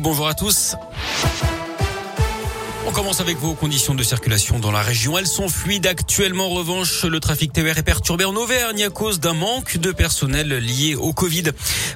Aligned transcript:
Bonjour 0.00 0.26
à 0.26 0.34
tous. 0.34 0.74
On 2.86 2.92
commence 2.92 3.20
avec 3.20 3.36
vos 3.38 3.54
conditions 3.54 3.94
de 3.94 4.02
circulation 4.02 4.58
dans 4.58 4.70
la 4.70 4.80
région. 4.80 5.18
Elles 5.18 5.26
sont 5.26 5.48
fluides 5.48 5.86
actuellement. 5.86 6.46
En 6.46 6.54
revanche, 6.54 7.04
le 7.04 7.20
trafic 7.20 7.52
TER 7.52 7.76
est 7.76 7.82
perturbé 7.82 8.24
en 8.24 8.34
Auvergne 8.34 8.84
à 8.84 8.88
cause 8.88 9.20
d'un 9.20 9.34
manque 9.34 9.76
de 9.76 9.92
personnel 9.92 10.48
lié 10.48 10.94
au 10.94 11.12
Covid. 11.12 11.44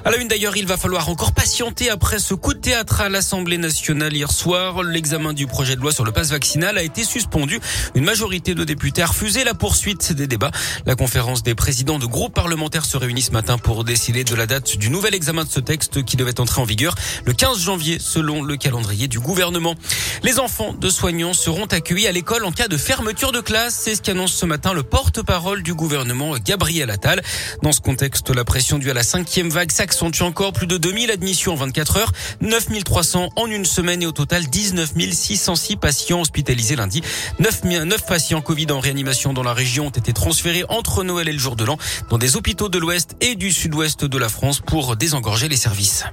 À 0.05 0.11
la 0.11 0.17
une 0.17 0.27
d'ailleurs, 0.27 0.55
il 0.55 0.67
va 0.67 0.77
falloir 0.77 1.09
encore 1.09 1.31
patienter 1.31 1.89
après 1.89 2.19
ce 2.19 2.33
coup 2.35 2.53
de 2.53 2.59
théâtre 2.59 3.01
à 3.01 3.09
l'Assemblée 3.09 3.57
nationale 3.57 4.13
hier 4.13 4.31
soir. 4.31 4.83
L'examen 4.83 5.33
du 5.33 5.47
projet 5.47 5.75
de 5.75 5.81
loi 5.81 5.91
sur 5.91 6.03
le 6.03 6.11
passe 6.11 6.29
vaccinal 6.29 6.77
a 6.77 6.83
été 6.83 7.03
suspendu. 7.03 7.59
Une 7.95 8.03
majorité 8.03 8.53
de 8.53 8.63
députés 8.63 9.01
a 9.01 9.07
refusé 9.07 9.43
la 9.43 9.55
poursuite 9.55 10.13
des 10.13 10.27
débats. 10.27 10.51
La 10.85 10.95
conférence 10.95 11.41
des 11.41 11.55
présidents 11.55 11.97
de 11.97 12.05
groupes 12.05 12.35
parlementaires 12.35 12.85
se 12.85 12.97
réunit 12.97 13.23
ce 13.23 13.31
matin 13.31 13.57
pour 13.57 13.83
décider 13.83 14.23
de 14.23 14.35
la 14.35 14.45
date 14.45 14.77
du 14.77 14.89
nouvel 14.89 15.15
examen 15.15 15.43
de 15.43 15.49
ce 15.49 15.59
texte 15.59 16.03
qui 16.03 16.17
devait 16.17 16.39
entrer 16.39 16.61
en 16.61 16.65
vigueur 16.65 16.93
le 17.25 17.33
15 17.33 17.59
janvier 17.59 17.97
selon 17.99 18.43
le 18.43 18.57
calendrier 18.57 19.07
du 19.07 19.19
gouvernement. 19.19 19.75
Les 20.21 20.39
enfants 20.39 20.72
de 20.79 20.89
soignants 20.89 21.33
seront 21.33 21.65
accueillis 21.65 22.07
à 22.07 22.11
l'école 22.11 22.45
en 22.45 22.51
cas 22.51 22.67
de 22.67 22.77
fermeture 22.77 23.31
de 23.31 23.41
classe. 23.41 23.75
C'est 23.75 23.95
ce 23.95 24.01
qu'annonce 24.01 24.33
ce 24.33 24.45
matin 24.45 24.73
le 24.73 24.83
porte-parole 24.83 25.63
du 25.63 25.73
gouvernement, 25.73 26.35
Gabriel 26.37 26.89
Attal. 26.89 27.21
Dans 27.61 27.71
ce 27.71 27.81
contexte, 27.81 28.29
la 28.29 28.43
pression 28.43 28.77
due 28.77 28.91
à 28.91 28.93
la 28.93 29.03
cinquième 29.03 29.49
vague 29.49 29.71
s'accentue 29.71 30.21
encore. 30.21 30.53
Plus 30.53 30.67
de 30.67 30.77
2000 30.77 31.11
admissions 31.11 31.53
en 31.53 31.55
24 31.55 31.97
heures, 31.97 32.11
9300 32.41 33.29
en 33.35 33.47
une 33.47 33.65
semaine 33.65 34.01
et 34.01 34.05
au 34.05 34.11
total 34.11 34.45
19 34.45 34.93
606 35.11 35.75
patients 35.77 36.21
hospitalisés 36.21 36.75
lundi. 36.75 37.01
9, 37.39 37.63
9 37.63 38.05
patients 38.05 38.41
Covid 38.41 38.71
en 38.71 38.79
réanimation 38.79 39.33
dans 39.33 39.43
la 39.43 39.53
région 39.53 39.87
ont 39.87 39.89
été 39.89 40.13
transférés 40.13 40.65
entre 40.69 41.03
Noël 41.03 41.29
et 41.29 41.33
le 41.33 41.39
jour 41.39 41.55
de 41.55 41.63
l'an 41.63 41.77
dans 42.09 42.17
des 42.17 42.35
hôpitaux 42.35 42.69
de 42.69 42.79
l'Ouest 42.79 43.15
et 43.21 43.35
du 43.35 43.51
Sud-Ouest 43.51 44.05
de 44.05 44.17
la 44.17 44.29
France 44.29 44.59
pour 44.59 44.95
désengorger 44.95 45.49
les 45.49 45.57
services. 45.57 46.03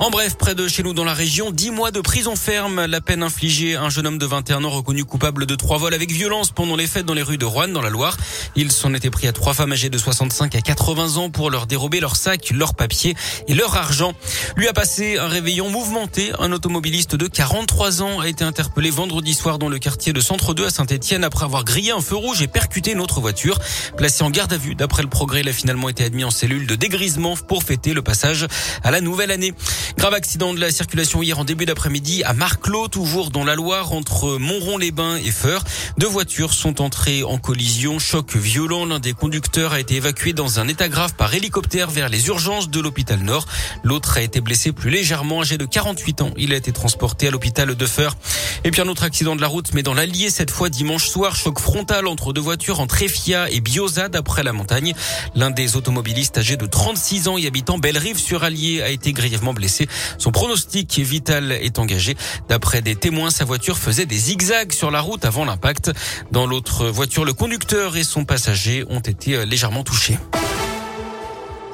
En 0.00 0.10
bref, 0.10 0.36
près 0.36 0.54
de 0.54 0.68
chez 0.68 0.84
nous 0.84 0.92
dans 0.92 1.04
la 1.04 1.12
région, 1.12 1.50
10 1.50 1.72
mois 1.72 1.90
de 1.90 2.00
prison 2.00 2.36
ferme, 2.36 2.84
la 2.84 3.00
peine 3.00 3.24
infligée 3.24 3.74
à 3.74 3.82
un 3.82 3.90
jeune 3.90 4.06
homme 4.06 4.18
de 4.18 4.26
21 4.26 4.62
ans 4.62 4.70
reconnu 4.70 5.04
coupable 5.04 5.44
de 5.44 5.56
trois 5.56 5.76
vols 5.76 5.92
avec 5.92 6.12
violence 6.12 6.52
pendant 6.52 6.76
les 6.76 6.86
fêtes 6.86 7.04
dans 7.04 7.14
les 7.14 7.22
rues 7.22 7.36
de 7.36 7.44
Rouen 7.44 7.66
dans 7.66 7.80
la 7.80 7.90
Loire. 7.90 8.16
Il 8.54 8.70
s'en 8.70 8.94
était 8.94 9.10
pris 9.10 9.26
à 9.26 9.32
trois 9.32 9.54
femmes 9.54 9.72
âgées 9.72 9.90
de 9.90 9.98
65 9.98 10.54
à 10.54 10.60
80 10.60 11.16
ans 11.16 11.30
pour 11.30 11.50
leur 11.50 11.66
dérober 11.66 11.98
leurs 11.98 12.14
sacs, 12.14 12.50
leurs 12.50 12.74
papiers 12.74 13.16
et 13.48 13.54
leur 13.54 13.76
argent. 13.76 14.12
Lui 14.56 14.68
a 14.68 14.72
passé 14.72 15.18
un 15.18 15.26
réveillon 15.26 15.68
mouvementé. 15.68 16.30
Un 16.38 16.52
automobiliste 16.52 17.16
de 17.16 17.26
43 17.26 18.00
ans 18.02 18.20
a 18.20 18.28
été 18.28 18.44
interpellé 18.44 18.90
vendredi 18.90 19.34
soir 19.34 19.58
dans 19.58 19.68
le 19.68 19.80
quartier 19.80 20.12
de 20.12 20.20
Centre 20.20 20.54
2 20.54 20.66
à 20.66 20.70
Saint-Etienne 20.70 21.24
après 21.24 21.44
avoir 21.44 21.64
grillé 21.64 21.90
un 21.90 22.00
feu 22.00 22.14
rouge 22.14 22.40
et 22.40 22.46
percuté 22.46 22.92
une 22.92 23.00
autre 23.00 23.20
voiture. 23.20 23.58
Placé 23.96 24.22
en 24.22 24.30
garde 24.30 24.52
à 24.52 24.58
vue, 24.58 24.76
d'après 24.76 25.02
le 25.02 25.08
progrès, 25.08 25.40
il 25.40 25.48
a 25.48 25.52
finalement 25.52 25.88
été 25.88 26.04
admis 26.04 26.22
en 26.22 26.30
cellule 26.30 26.68
de 26.68 26.76
dégrisement 26.76 27.36
pour 27.36 27.64
fêter 27.64 27.94
le 27.94 28.02
passage 28.02 28.46
à 28.84 28.92
la 28.92 29.00
nouvelle 29.00 29.32
année. 29.32 29.54
Grave 29.96 30.14
accident 30.14 30.52
de 30.52 30.60
la 30.60 30.70
circulation 30.70 31.22
hier 31.22 31.38
en 31.38 31.44
début 31.44 31.64
d'après-midi 31.64 32.22
à 32.24 32.32
Marclot, 32.34 32.88
toujours 32.88 33.30
dans 33.30 33.44
la 33.44 33.54
Loire, 33.54 33.92
entre 33.92 34.36
Montron-les-Bains 34.38 35.16
et 35.16 35.30
Feur. 35.30 35.64
Deux 35.96 36.06
voitures 36.06 36.52
sont 36.52 36.80
entrées 36.80 37.22
en 37.24 37.38
collision. 37.38 37.98
Choc 37.98 38.36
violent. 38.36 38.84
L'un 38.84 38.98
des 38.98 39.14
conducteurs 39.14 39.72
a 39.72 39.80
été 39.80 39.96
évacué 39.96 40.32
dans 40.32 40.60
un 40.60 40.68
état 40.68 40.88
grave 40.88 41.14
par 41.14 41.34
hélicoptère 41.34 41.90
vers 41.90 42.08
les 42.08 42.28
urgences 42.28 42.68
de 42.68 42.80
l'hôpital 42.80 43.20
Nord. 43.20 43.46
L'autre 43.82 44.18
a 44.18 44.22
été 44.22 44.40
blessé 44.40 44.72
plus 44.72 44.90
légèrement, 44.90 45.40
âgé 45.40 45.58
de 45.58 45.64
48 45.64 46.22
ans. 46.22 46.30
Il 46.36 46.52
a 46.52 46.56
été 46.56 46.72
transporté 46.72 47.28
à 47.28 47.30
l'hôpital 47.30 47.74
de 47.74 47.86
Feur. 47.86 48.16
Et 48.64 48.70
puis 48.70 48.80
un 48.80 48.88
autre 48.88 49.04
accident 49.04 49.36
de 49.36 49.40
la 49.40 49.48
route, 49.48 49.72
mais 49.72 49.82
dans 49.82 49.94
l'Allier 49.94 50.30
cette 50.30 50.50
fois 50.50 50.68
dimanche 50.68 51.08
soir. 51.08 51.34
Choc 51.34 51.58
frontal 51.60 52.06
entre 52.06 52.32
deux 52.32 52.40
voitures 52.40 52.80
en 52.80 52.86
Tréfia 52.86 53.50
et 53.50 53.60
Biozade 53.60 54.16
après 54.16 54.42
la 54.42 54.52
montagne. 54.52 54.94
L'un 55.34 55.50
des 55.50 55.76
automobilistes 55.76 56.38
âgé 56.38 56.56
de 56.56 56.66
36 56.66 57.28
ans 57.28 57.38
et 57.38 57.46
habitant 57.46 57.78
Bellerive 57.78 58.18
sur 58.18 58.44
Allier 58.44 58.82
a 58.82 58.90
été 58.90 59.12
grièvement 59.12 59.54
blessé. 59.54 59.77
Son 60.18 60.32
pronostic 60.32 60.98
vital 60.98 61.52
est 61.52 61.78
engagé. 61.78 62.16
D'après 62.48 62.82
des 62.82 62.96
témoins, 62.96 63.30
sa 63.30 63.44
voiture 63.44 63.78
faisait 63.78 64.06
des 64.06 64.18
zigzags 64.18 64.72
sur 64.72 64.90
la 64.90 65.00
route 65.00 65.24
avant 65.24 65.44
l'impact. 65.44 65.92
Dans 66.32 66.46
l'autre 66.46 66.86
voiture, 66.86 67.24
le 67.24 67.32
conducteur 67.32 67.96
et 67.96 68.04
son 68.04 68.24
passager 68.24 68.84
ont 68.88 69.00
été 69.00 69.44
légèrement 69.44 69.84
touchés. 69.84 70.18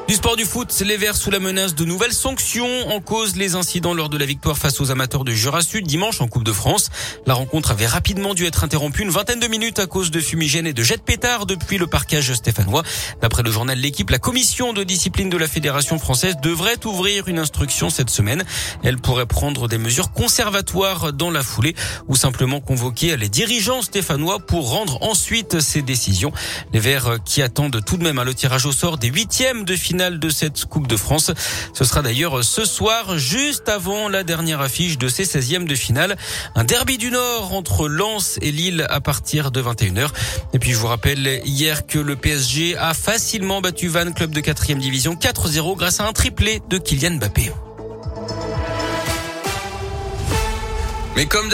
Du 0.07 0.13
sport 0.13 0.37
du 0.37 0.45
foot, 0.45 0.83
les 0.85 0.99
Verts 0.99 1.17
sous 1.17 1.31
la 1.31 1.41
menace 1.41 1.75
de 1.75 1.87
nouvelles 1.87 2.13
sanctions 2.13 2.91
en 2.91 3.01
cause 3.01 3.37
les 3.37 3.55
incidents 3.55 3.95
lors 3.95 4.11
de 4.11 4.19
la 4.19 4.27
victoire 4.27 4.59
face 4.59 4.79
aux 4.83 4.91
amateurs 4.91 5.25
de 5.25 5.33
Jura 5.33 5.63
Sud 5.63 5.87
dimanche 5.87 6.21
en 6.21 6.29
Coupe 6.29 6.45
de 6.45 6.53
France. 6.53 6.91
La 7.25 7.33
rencontre 7.33 7.71
avait 7.71 7.87
rapidement 7.87 8.35
dû 8.35 8.45
être 8.45 8.65
interrompue 8.65 9.01
une 9.01 9.09
vingtaine 9.09 9.41
de 9.41 9.47
minutes 9.47 9.79
à 9.79 9.87
cause 9.87 10.11
de 10.11 10.21
fumigènes 10.21 10.67
et 10.67 10.75
de 10.75 10.83
jets 10.83 10.99
de 10.99 11.03
pétards 11.03 11.47
depuis 11.47 11.79
le 11.79 11.87
parquage 11.87 12.35
stéphanois. 12.35 12.83
D'après 13.23 13.43
le 13.43 13.51
journal 13.51 13.79
L'équipe, 13.79 14.11
la 14.11 14.19
commission 14.19 14.75
de 14.75 14.85
discipline 14.85 15.31
de 15.31 15.39
la 15.39 15.49
Fédération 15.49 15.99
française 15.99 16.37
devrait 16.43 16.85
ouvrir 16.85 17.27
une 17.29 17.39
instruction 17.39 17.89
cette 17.89 18.11
semaine. 18.11 18.45
Elle 18.83 18.99
pourrait 18.99 19.25
prendre 19.25 19.69
des 19.69 19.79
mesures 19.79 20.13
conservatoires 20.13 21.15
dans 21.15 21.31
la 21.31 21.43
foulée 21.43 21.75
ou 22.09 22.15
simplement 22.15 22.61
convoquer 22.61 23.17
les 23.17 23.31
dirigeants 23.31 23.81
stéphanois 23.81 24.39
pour 24.39 24.69
rendre 24.69 25.03
ensuite 25.03 25.61
ces 25.61 25.81
décisions. 25.81 26.33
Les 26.75 26.81
Verts 26.81 27.21
qui 27.25 27.41
attendent 27.41 27.83
tout 27.87 27.97
de 27.97 28.03
même 28.03 28.21
le 28.23 28.35
tirage 28.35 28.67
au 28.67 28.73
sort 28.73 28.99
des 28.99 29.09
huitièmes 29.09 29.65
de 29.65 29.75
finale 29.75 29.94
de 29.95 30.29
cette 30.29 30.65
Coupe 30.65 30.89
de 30.89 30.97
France. 30.97 31.31
Ce 31.73 31.85
sera 31.85 32.03
d'ailleurs 32.03 32.43
ce 32.43 32.65
soir, 32.65 33.17
juste 33.17 33.69
avant 33.69 34.09
la 34.09 34.25
dernière 34.25 34.61
affiche 34.61 34.99
de 34.99 35.09
ces 35.09 35.25
16e 35.25 35.67
de 35.67 35.75
finale. 35.75 36.17
Un 36.57 36.65
derby 36.65 36.99
du 36.99 37.11
Nord 37.11 37.55
entre 37.55 37.89
Lens 37.89 38.39
et 38.43 38.51
Lille 38.51 38.87
à 38.91 39.01
partir 39.01 39.53
de 39.53 39.63
21h. 39.63 40.09
Et 40.53 40.59
puis 40.59 40.73
je 40.73 40.79
vous 40.79 40.89
rappelle 40.89 41.41
hier 41.45 41.87
que 41.87 41.99
le 41.99 42.17
PSG 42.17 42.77
a 42.77 42.93
facilement 42.93 43.61
battu 43.61 43.87
Van, 43.87 44.11
club 44.13 44.33
de 44.33 44.41
4e 44.41 44.79
division, 44.79 45.15
4-0 45.15 45.77
grâce 45.77 46.01
à 46.01 46.07
un 46.07 46.13
triplé 46.13 46.61
de 46.69 46.79
Kylian 46.79 47.13
Mbappé. 47.13 47.53
Mais 51.17 51.27
comme 51.27 51.53